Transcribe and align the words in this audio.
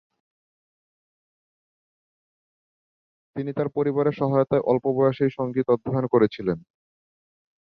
তিনি 3.35 3.51
তার 3.53 3.67
পরিবারের 3.75 4.15
সহায়তায় 4.17 4.63
অল্প 4.63 4.85
বয়সেই 4.97 5.31
সংগীত 5.37 5.67
অধ্যয়ন 5.69 6.05
করেছিলেন। 6.07 6.57